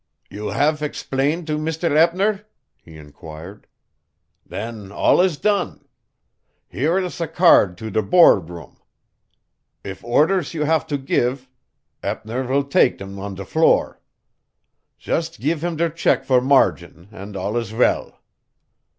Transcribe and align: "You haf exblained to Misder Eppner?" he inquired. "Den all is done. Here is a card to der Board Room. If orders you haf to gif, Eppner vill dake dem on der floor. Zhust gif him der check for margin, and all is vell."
"You 0.31 0.47
haf 0.47 0.81
exblained 0.81 1.45
to 1.45 1.59
Misder 1.59 1.95
Eppner?" 1.95 2.45
he 2.83 2.97
inquired. 2.97 3.67
"Den 4.49 4.91
all 4.91 5.21
is 5.21 5.37
done. 5.37 5.85
Here 6.67 6.97
is 6.97 7.21
a 7.21 7.27
card 7.27 7.77
to 7.77 7.91
der 7.91 8.01
Board 8.01 8.49
Room. 8.49 8.79
If 9.83 10.03
orders 10.03 10.55
you 10.55 10.63
haf 10.63 10.87
to 10.87 10.97
gif, 10.97 11.47
Eppner 12.01 12.41
vill 12.47 12.63
dake 12.63 12.97
dem 12.97 13.19
on 13.19 13.35
der 13.35 13.45
floor. 13.45 14.01
Zhust 14.99 15.39
gif 15.39 15.63
him 15.63 15.75
der 15.75 15.89
check 15.91 16.23
for 16.23 16.41
margin, 16.41 17.07
and 17.11 17.37
all 17.37 17.55
is 17.55 17.69
vell." 17.69 18.19